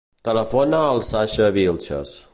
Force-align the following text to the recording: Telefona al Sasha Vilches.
Telefona 0.27 0.79
al 0.93 1.03
Sasha 1.11 1.53
Vilches. 1.59 2.21